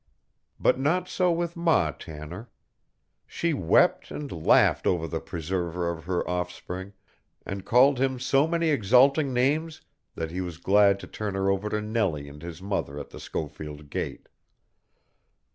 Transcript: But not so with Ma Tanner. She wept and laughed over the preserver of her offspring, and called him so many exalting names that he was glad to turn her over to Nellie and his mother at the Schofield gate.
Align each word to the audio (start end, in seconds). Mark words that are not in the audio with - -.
But 0.59 0.79
not 0.79 1.07
so 1.07 1.31
with 1.31 1.55
Ma 1.55 1.91
Tanner. 1.91 2.49
She 3.27 3.53
wept 3.53 4.09
and 4.09 4.31
laughed 4.31 4.87
over 4.87 5.07
the 5.07 5.19
preserver 5.19 5.91
of 5.91 6.05
her 6.05 6.27
offspring, 6.27 6.93
and 7.45 7.65
called 7.67 7.99
him 7.99 8.19
so 8.19 8.47
many 8.47 8.69
exalting 8.69 9.31
names 9.31 9.81
that 10.15 10.31
he 10.31 10.41
was 10.41 10.57
glad 10.57 10.99
to 11.01 11.07
turn 11.07 11.35
her 11.35 11.51
over 11.51 11.69
to 11.69 11.81
Nellie 11.83 12.27
and 12.27 12.41
his 12.41 12.63
mother 12.63 12.97
at 12.97 13.11
the 13.11 13.19
Schofield 13.19 13.91
gate. 13.91 14.27